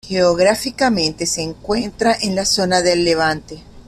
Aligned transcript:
Geográficamente, 0.03 1.27
se 1.27 1.43
encuentra 1.43 2.17
en 2.19 2.35
la 2.35 2.43
zona 2.45 2.81
del 2.81 3.05
levante. 3.05 3.63